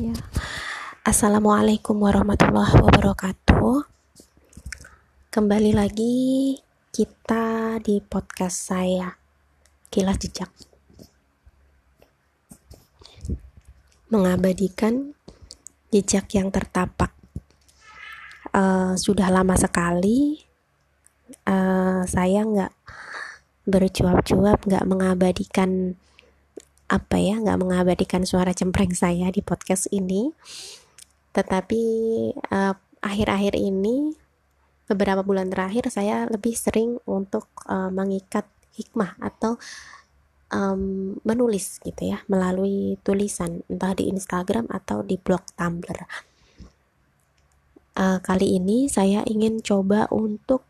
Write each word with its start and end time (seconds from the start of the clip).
Ya. 0.00 0.16
Assalamualaikum 1.04 2.00
warahmatullahi 2.00 2.80
wabarakatuh. 2.80 3.84
Kembali 5.28 5.76
lagi 5.76 6.56
kita 6.88 7.76
di 7.76 8.00
podcast 8.00 8.72
saya 8.72 9.12
Kilas 9.92 10.16
Jejak. 10.16 10.48
Mengabadikan 14.08 15.12
jejak 15.92 16.24
yang 16.40 16.48
tertapak. 16.48 17.12
Uh, 18.48 18.96
sudah 18.96 19.28
lama 19.28 19.60
sekali 19.60 20.40
uh, 21.44 22.00
saya 22.08 22.48
nggak 22.48 22.72
bercuap-cuap, 23.68 24.64
nggak 24.64 24.88
mengabadikan 24.88 26.00
apa 26.92 27.16
ya 27.16 27.40
nggak 27.40 27.56
mengabadikan 27.56 28.28
suara 28.28 28.52
cempreng 28.52 28.92
saya 28.92 29.32
di 29.32 29.40
podcast 29.40 29.88
ini. 29.88 30.28
Tetapi 31.32 31.82
akhir 32.52 32.76
akhir-akhir 33.02 33.56
ini 33.56 34.12
beberapa 34.86 35.24
bulan 35.24 35.48
terakhir 35.48 35.88
saya 35.88 36.28
lebih 36.28 36.52
sering 36.52 37.00
untuk 37.08 37.48
uh, 37.64 37.88
mengikat 37.88 38.44
hikmah 38.76 39.16
atau 39.24 39.56
um, 40.52 41.16
menulis 41.24 41.80
gitu 41.80 42.12
ya 42.12 42.20
melalui 42.28 43.00
tulisan 43.00 43.64
entah 43.72 43.96
di 43.96 44.12
Instagram 44.12 44.68
atau 44.68 45.00
di 45.00 45.16
blog 45.16 45.42
Tumblr. 45.56 45.98
Uh, 47.92 48.20
kali 48.24 48.56
ini 48.56 48.88
saya 48.88 49.20
ingin 49.28 49.60
coba 49.60 50.08
untuk 50.12 50.64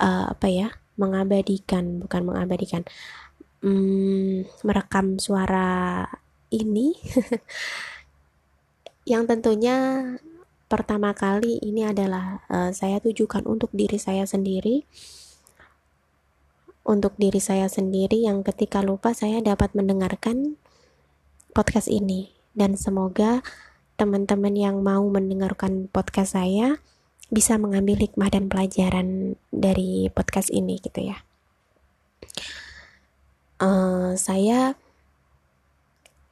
uh, 0.00 0.32
apa 0.32 0.48
ya 0.48 0.68
mengabadikan 0.96 2.00
bukan 2.04 2.22
mengabadikan 2.24 2.82
hmm, 3.62 4.64
merekam 4.64 5.18
suara 5.18 6.04
ini. 6.52 6.94
Yang 9.10 9.24
tentunya 9.34 9.76
pertama 10.68 11.16
kali 11.16 11.56
ini 11.64 11.88
adalah 11.88 12.44
uh, 12.52 12.70
saya 12.76 13.00
tujukan 13.00 13.48
untuk 13.48 13.72
diri 13.72 13.96
saya 13.96 14.28
sendiri. 14.28 14.84
Untuk 16.88 17.12
diri 17.20 17.36
saya 17.36 17.68
sendiri 17.68 18.24
yang 18.24 18.40
ketika 18.40 18.80
lupa 18.80 19.12
saya 19.12 19.44
dapat 19.44 19.76
mendengarkan 19.76 20.56
podcast 21.52 21.92
ini. 21.92 22.32
Dan 22.56 22.80
semoga 22.80 23.44
teman-teman 24.00 24.56
yang 24.56 24.80
mau 24.80 25.04
mendengarkan 25.04 25.92
podcast 25.92 26.32
saya 26.32 26.80
bisa 27.28 27.60
mengambil 27.60 28.00
hikmah 28.00 28.32
dan 28.32 28.48
pelajaran 28.48 29.36
dari 29.52 30.08
podcast 30.08 30.48
ini 30.48 30.80
gitu 30.80 31.12
ya 31.12 31.20
saya 34.20 34.74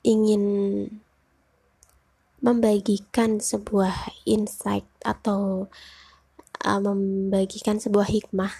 ingin 0.06 0.42
membagikan 2.44 3.42
sebuah 3.42 4.14
insight 4.28 4.86
atau 5.02 5.66
uh, 6.62 6.80
membagikan 6.82 7.82
sebuah 7.82 8.06
hikmah 8.06 8.52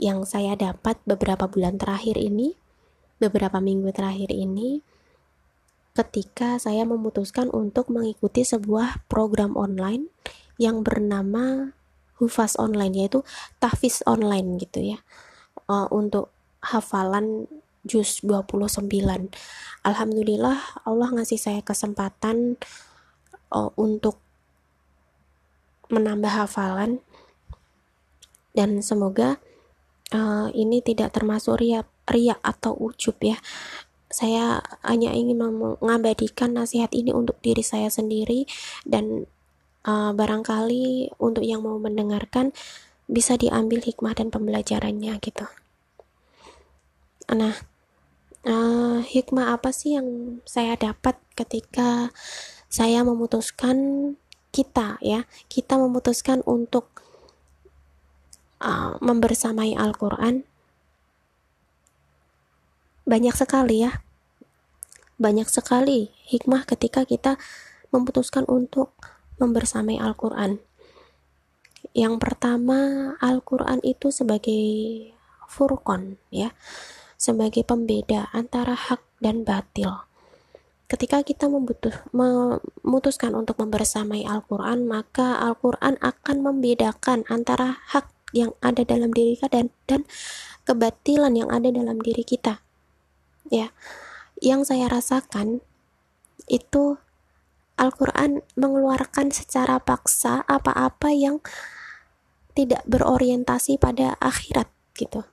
yang 0.00 0.24
saya 0.24 0.56
dapat 0.56 0.96
beberapa 1.04 1.44
bulan 1.50 1.76
terakhir 1.76 2.16
ini, 2.16 2.56
beberapa 3.20 3.60
minggu 3.60 3.92
terakhir 3.92 4.32
ini, 4.32 4.80
ketika 5.92 6.56
saya 6.56 6.88
memutuskan 6.88 7.52
untuk 7.52 7.92
mengikuti 7.92 8.40
sebuah 8.42 9.04
program 9.12 9.52
online 9.60 10.08
yang 10.56 10.80
bernama 10.80 11.76
Hufaz 12.16 12.56
Online, 12.56 13.04
yaitu 13.04 13.20
tahfiz 13.60 14.00
online 14.08 14.56
gitu 14.56 14.96
ya, 14.96 14.98
uh, 15.68 15.90
untuk 15.92 16.32
hafalan 16.64 17.50
juz 17.82 18.22
29 18.22 18.86
Alhamdulillah 19.82 20.86
Allah 20.86 21.08
ngasih 21.10 21.38
saya 21.38 21.60
kesempatan 21.66 22.54
uh, 23.52 23.70
untuk 23.76 24.22
menambah 25.92 26.32
hafalan. 26.32 27.04
Dan 28.52 28.80
semoga 28.80 29.40
uh, 30.12 30.48
ini 30.52 30.80
tidak 30.80 31.12
termasuk 31.12 31.60
riak 31.60 31.88
riak 32.08 32.40
atau 32.40 32.72
ujub 32.76 33.16
ya. 33.20 33.36
Saya 34.12 34.60
hanya 34.84 35.16
ingin 35.16 35.40
mengabadikan 35.40 36.52
nasihat 36.52 36.92
ini 36.92 37.16
untuk 37.16 37.40
diri 37.40 37.64
saya 37.64 37.88
sendiri 37.88 38.44
dan 38.84 39.24
uh, 39.88 40.12
barangkali 40.12 41.16
untuk 41.16 41.44
yang 41.44 41.64
mau 41.64 41.80
mendengarkan 41.80 42.52
bisa 43.08 43.40
diambil 43.40 43.80
hikmah 43.80 44.12
dan 44.12 44.28
pembelajarannya 44.28 45.16
gitu. 45.24 45.48
Nah, 47.32 47.56
uh, 48.46 48.98
hikmah 49.02 49.54
apa 49.54 49.70
sih 49.70 49.98
yang 49.98 50.40
saya 50.46 50.74
dapat 50.74 51.18
ketika 51.34 52.10
saya 52.66 53.02
memutuskan 53.06 53.76
kita 54.50 54.98
ya? 55.02 55.26
Kita 55.46 55.78
memutuskan 55.78 56.42
untuk 56.46 57.02
uh, 58.62 58.98
membersamai 58.98 59.74
Al-Quran? 59.78 60.46
Banyak 63.02 63.34
sekali 63.34 63.82
ya. 63.86 64.02
Banyak 65.18 65.46
sekali 65.46 66.10
hikmah 66.26 66.66
ketika 66.66 67.06
kita 67.06 67.38
memutuskan 67.94 68.46
untuk 68.48 68.94
membersamai 69.38 69.98
Al-Quran. 69.98 70.58
Yang 71.92 72.14
pertama 72.22 73.12
Al-Quran 73.20 73.82
itu 73.84 74.08
sebagai 74.08 74.64
furqan 75.50 76.16
ya 76.32 76.56
sebagai 77.22 77.62
pembeda 77.62 78.26
antara 78.34 78.74
hak 78.74 78.98
dan 79.22 79.46
batil. 79.46 80.02
Ketika 80.90 81.22
kita 81.22 81.46
membutuh, 81.46 81.94
memutuskan 82.10 83.38
untuk 83.38 83.62
membersamai 83.62 84.26
Al-Quran, 84.26 84.90
maka 84.90 85.38
Al-Quran 85.38 86.02
akan 86.02 86.36
membedakan 86.42 87.22
antara 87.30 87.78
hak 87.94 88.10
yang 88.34 88.52
ada 88.58 88.82
dalam 88.82 89.14
diri 89.14 89.38
kita 89.38 89.48
dan, 89.54 89.70
dan 89.86 90.02
kebatilan 90.66 91.32
yang 91.32 91.48
ada 91.48 91.70
dalam 91.70 92.02
diri 92.02 92.26
kita. 92.26 92.60
Ya, 93.48 93.70
yang 94.42 94.66
saya 94.66 94.90
rasakan 94.90 95.62
itu 96.50 96.98
Al-Quran 97.78 98.44
mengeluarkan 98.58 99.32
secara 99.32 99.80
paksa 99.80 100.44
apa-apa 100.44 101.14
yang 101.14 101.40
tidak 102.52 102.84
berorientasi 102.84 103.80
pada 103.80 104.20
akhirat 104.20 104.68
gitu. 104.92 105.24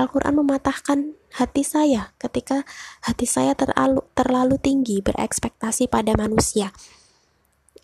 Al-Quran 0.00 0.40
mematahkan 0.40 1.12
hati 1.36 1.60
saya 1.60 2.16
ketika 2.16 2.64
hati 3.04 3.28
saya 3.28 3.52
terlalu, 3.52 4.00
terlalu 4.16 4.56
tinggi 4.56 5.04
berekspektasi 5.04 5.92
pada 5.92 6.16
manusia. 6.16 6.72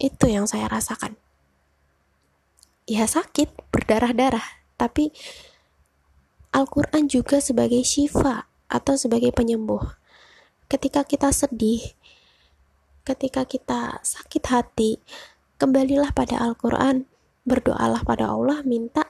Itu 0.00 0.32
yang 0.32 0.49
saya 0.49 0.72
rasakan. 0.72 1.21
Ya 2.88 3.05
sakit, 3.05 3.53
berdarah-darah, 3.69 4.65
tapi 4.81 5.12
Al-Quran 6.56 7.05
juga 7.05 7.37
sebagai 7.44 7.84
syifa 7.84 8.49
atau 8.72 8.97
sebagai 8.97 9.28
penyembuh. 9.37 9.84
Ketika 10.72 11.05
kita 11.05 11.28
sedih, 11.37 11.84
ketika 13.05 13.44
kita 13.44 14.00
sakit 14.00 14.44
hati, 14.49 14.99
kembalilah 15.60 16.16
pada 16.16 16.41
Al-Quran, 16.41 17.05
berdoalah 17.44 18.03
pada 18.03 18.32
Allah, 18.32 18.65
minta 18.65 19.06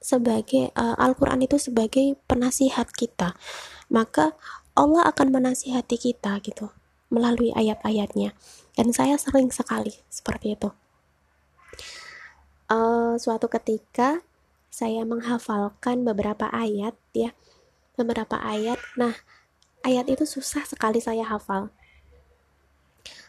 sebagai 0.00 0.72
uh, 0.74 0.96
Al-Quran 0.96 1.44
itu 1.44 1.60
sebagai 1.60 2.16
penasihat 2.24 2.88
kita. 2.88 3.36
Maka 3.92 4.32
Allah 4.72 5.04
akan 5.12 5.28
menasihati 5.28 6.00
kita 6.00 6.40
gitu 6.40 6.72
melalui 7.12 7.52
ayat-ayatnya. 7.52 8.32
Dan 8.74 8.96
saya 8.96 9.20
sering 9.20 9.52
sekali 9.52 9.92
seperti 10.08 10.56
itu. 10.56 10.72
Uh, 12.70 13.20
suatu 13.20 13.52
ketika 13.52 14.24
saya 14.72 15.04
menghafalkan 15.04 16.02
beberapa 16.02 16.48
ayat 16.48 16.96
ya. 17.12 17.36
Beberapa 18.00 18.40
ayat. 18.40 18.80
Nah 18.96 19.12
ayat 19.84 20.08
itu 20.08 20.24
susah 20.24 20.64
sekali 20.64 21.04
saya 21.04 21.28
hafal. 21.28 21.68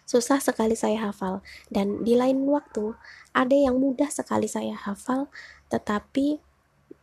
Susah 0.08 0.40
sekali 0.40 0.80
saya 0.80 1.12
hafal. 1.12 1.44
Dan 1.68 2.08
di 2.08 2.16
lain 2.16 2.48
waktu 2.48 2.96
ada 3.36 3.58
yang 3.58 3.82
mudah 3.82 4.08
sekali 4.08 4.48
saya 4.48 4.78
hafal 4.78 5.28
tetapi 5.72 6.44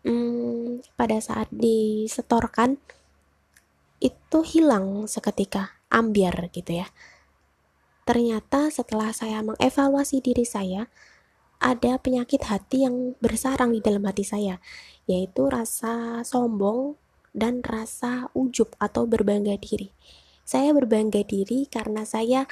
hmm, 0.07 0.85
pada 0.95 1.19
saat 1.19 1.49
disetorkan 1.51 2.79
itu 3.99 4.39
hilang 4.47 5.11
seketika, 5.11 5.79
ambiar 5.91 6.51
gitu 6.55 6.83
ya. 6.83 6.87
Ternyata 8.07 8.73
setelah 8.73 9.13
saya 9.13 9.43
mengevaluasi 9.45 10.23
diri 10.25 10.47
saya, 10.47 10.89
ada 11.59 11.99
penyakit 11.99 12.47
hati 12.47 12.87
yang 12.87 13.19
bersarang 13.19 13.75
di 13.75 13.83
dalam 13.83 14.07
hati 14.07 14.23
saya, 14.23 14.63
yaitu 15.11 15.51
rasa 15.51 16.23
sombong 16.23 16.95
dan 17.35 17.61
rasa 17.61 18.31
ujub 18.33 18.73
atau 18.79 19.05
berbangga 19.05 19.59
diri. 19.59 19.91
Saya 20.47 20.73
berbangga 20.73 21.21
diri 21.27 21.69
karena 21.69 22.07
saya, 22.09 22.49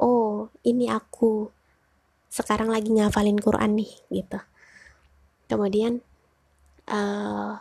oh 0.00 0.50
ini 0.64 0.90
aku 0.90 1.52
sekarang 2.32 2.72
lagi 2.72 2.90
ngafalin 2.92 3.38
Quran 3.38 3.78
nih 3.78 3.92
gitu. 4.10 4.40
Kemudian 5.48 6.02
uh, 6.88 7.54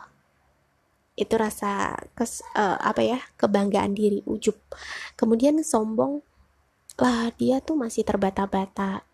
itu 1.18 1.34
rasa 1.34 1.98
kes, 2.14 2.46
uh, 2.54 2.78
apa 2.80 3.02
ya 3.02 3.20
kebanggaan 3.36 3.98
diri 3.98 4.22
ujub. 4.26 4.56
Kemudian 5.18 5.60
sombong 5.66 6.22
lah 6.98 7.30
dia 7.38 7.62
tuh 7.62 7.78
masih 7.78 8.02
terbata-bata 8.06 9.06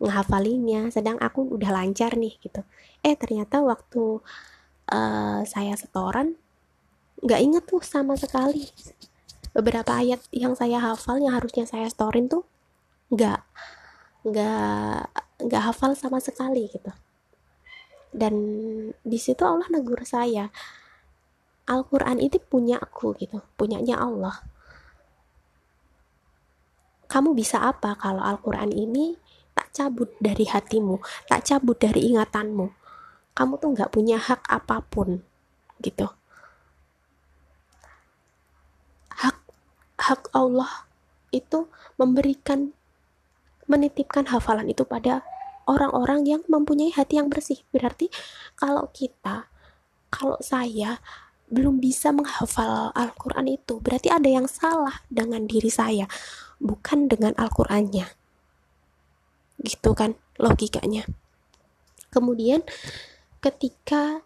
ngehafalinya 0.00 0.90
sedang 0.92 1.16
aku 1.20 1.44
udah 1.48 1.70
lancar 1.72 2.16
nih 2.16 2.36
gitu. 2.40 2.60
Eh 3.00 3.16
ternyata 3.16 3.60
waktu 3.64 4.20
uh, 4.92 5.40
saya 5.48 5.74
setoran 5.76 6.36
nggak 7.24 7.40
inget 7.40 7.64
tuh 7.64 7.80
sama 7.84 8.14
sekali. 8.20 8.68
Beberapa 9.54 9.96
ayat 9.96 10.20
yang 10.34 10.58
saya 10.58 10.82
hafal 10.82 11.22
yang 11.22 11.34
harusnya 11.36 11.64
saya 11.64 11.86
setorin 11.88 12.26
tuh 12.26 12.44
nggak 13.12 13.40
nggak 14.24 15.00
nggak 15.46 15.62
hafal 15.62 15.92
sama 15.92 16.18
sekali 16.18 16.66
gitu 16.72 16.90
dan 18.14 18.34
di 19.02 19.18
situ 19.18 19.42
Allah 19.42 19.66
negur 19.68 20.00
saya 20.06 20.54
Al-Quran 21.66 22.22
itu 22.22 22.38
punya 22.38 22.78
aku 22.78 23.18
gitu 23.18 23.42
punyanya 23.58 23.98
Allah 23.98 24.46
kamu 27.10 27.36
bisa 27.36 27.62
apa 27.62 27.94
kalau 27.94 28.22
Al-Quran 28.22 28.74
ini 28.74 29.14
tak 29.54 29.70
cabut 29.70 30.10
dari 30.18 30.50
hatimu, 30.50 30.98
tak 31.30 31.46
cabut 31.46 31.78
dari 31.78 32.10
ingatanmu. 32.10 32.74
Kamu 33.38 33.52
tuh 33.62 33.70
nggak 33.70 33.90
punya 33.94 34.18
hak 34.18 34.42
apa 34.50 34.82
pun, 34.82 35.22
gitu. 35.78 36.10
Hak 39.14 39.38
hak 39.98 40.26
Allah 40.34 40.90
itu 41.30 41.70
memberikan 41.98 42.74
menitipkan 43.70 44.30
hafalan 44.34 44.66
itu 44.70 44.82
pada 44.82 45.22
orang-orang 45.66 46.26
yang 46.28 46.42
mempunyai 46.46 46.92
hati 46.92 47.20
yang 47.20 47.28
bersih. 47.32 47.60
Berarti 47.70 48.08
kalau 48.56 48.88
kita, 48.92 49.48
kalau 50.12 50.38
saya 50.40 51.00
belum 51.52 51.78
bisa 51.78 52.10
menghafal 52.10 52.90
Al-Quran 52.96 53.60
itu, 53.60 53.80
berarti 53.80 54.08
ada 54.08 54.26
yang 54.26 54.48
salah 54.48 55.04
dengan 55.12 55.44
diri 55.44 55.68
saya, 55.68 56.08
bukan 56.60 57.06
dengan 57.10 57.36
Al-Qurannya 57.36 58.24
gitu 59.64 59.96
kan 59.96 60.18
logikanya 60.36 61.08
kemudian 62.12 62.60
ketika 63.40 64.20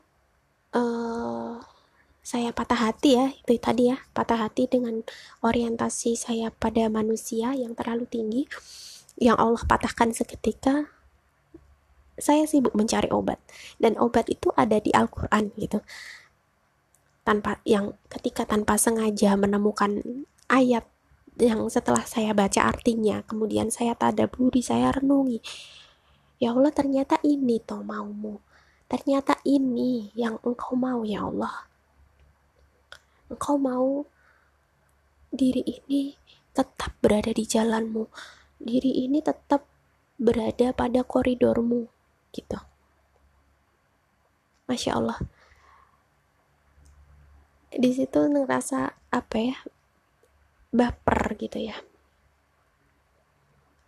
uh, 0.75 1.63
saya 2.27 2.53
patah 2.53 2.91
hati 2.91 3.17
ya 3.17 3.27
itu 3.33 3.57
tadi 3.57 3.95
ya 3.95 3.97
patah 4.13 4.49
hati 4.49 4.69
dengan 4.69 5.01
orientasi 5.41 6.19
saya 6.19 6.53
pada 6.53 6.91
manusia 6.93 7.57
yang 7.57 7.73
terlalu 7.73 8.05
tinggi 8.11 8.43
yang 9.17 9.39
Allah 9.41 9.65
patahkan 9.65 10.13
seketika 10.13 10.91
saya 12.19 12.45
sibuk 12.45 12.75
mencari 12.75 13.09
obat. 13.11 13.39
Dan 13.79 13.99
obat 13.99 14.29
itu 14.31 14.51
ada 14.55 14.79
di 14.83 14.91
Al-Qur'an 14.95 15.55
gitu. 15.57 15.81
Tanpa 17.23 17.61
yang 17.65 17.97
ketika 18.11 18.45
tanpa 18.45 18.77
sengaja 18.77 19.39
menemukan 19.39 20.03
ayat 20.49 20.87
yang 21.39 21.71
setelah 21.71 22.03
saya 22.03 22.35
baca 22.35 22.67
artinya 22.67 23.23
kemudian 23.23 23.71
saya 23.71 23.95
tadaburi 23.95 24.59
saya 24.59 24.91
renungi 24.91 25.39
ya 26.43 26.55
Allah 26.55 26.73
ternyata 26.75 27.19
ini 27.27 27.59
toh 27.63 27.83
maumu. 27.83 28.41
Ternyata 28.89 29.37
ini 29.45 30.09
yang 30.17 30.41
engkau 30.41 30.73
mau 30.73 31.05
ya 31.05 31.29
Allah. 31.29 31.69
Engkau 33.29 33.61
mau 33.61 34.09
diri 35.29 35.61
ini 35.61 36.17
tetap 36.57 36.97
berada 37.05 37.29
di 37.29 37.45
jalanmu. 37.45 38.09
Diri 38.57 39.05
ini 39.05 39.21
tetap 39.21 39.69
berada 40.17 40.73
pada 40.73 41.05
koridormu 41.05 41.98
gitu. 42.33 42.59
Masya 44.69 45.01
Allah. 45.01 45.19
Di 47.73 47.91
situ 47.93 48.21
ngerasa 48.21 48.93
apa 49.09 49.37
ya? 49.41 49.57
Baper 50.69 51.37
gitu 51.41 51.57
ya. 51.57 51.77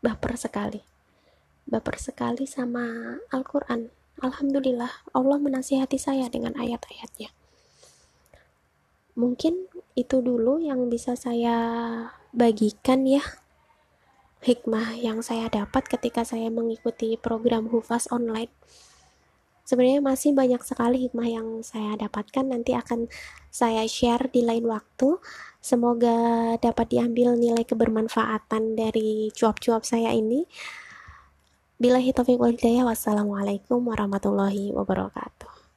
Baper 0.00 0.40
sekali. 0.40 0.80
Baper 1.68 1.96
sekali 2.00 2.48
sama 2.48 3.16
Al-Quran. 3.28 3.92
Alhamdulillah 4.20 5.12
Allah 5.16 5.38
menasihati 5.40 5.96
saya 6.00 6.28
dengan 6.32 6.56
ayat-ayatnya. 6.56 7.32
Mungkin 9.16 9.68
itu 9.96 10.24
dulu 10.24 10.60
yang 10.60 10.88
bisa 10.88 11.12
saya 11.16 11.56
bagikan 12.32 13.04
ya 13.04 13.20
hikmah 14.40 14.96
yang 14.96 15.20
saya 15.20 15.52
dapat 15.52 15.84
ketika 15.84 16.24
saya 16.24 16.48
mengikuti 16.48 17.20
program 17.20 17.68
Hufaz 17.68 18.08
online. 18.08 18.48
Sebenarnya 19.68 20.02
masih 20.02 20.34
banyak 20.34 20.58
sekali 20.66 21.06
hikmah 21.06 21.28
yang 21.30 21.48
saya 21.62 21.94
dapatkan 21.94 22.42
nanti 22.42 22.74
akan 22.74 23.06
saya 23.54 23.86
share 23.86 24.26
di 24.32 24.42
lain 24.42 24.66
waktu. 24.66 25.20
Semoga 25.62 26.56
dapat 26.58 26.90
diambil 26.90 27.38
nilai 27.38 27.62
kebermanfaatan 27.62 28.74
dari 28.74 29.30
cuap-cuap 29.30 29.86
saya 29.86 30.10
ini. 30.10 30.48
Bila 31.78 32.02
hitafiq 32.02 32.40
wal 32.40 32.58
wassalamualaikum 32.58 33.78
warahmatullahi 33.86 34.74
wabarakatuh 34.74 35.59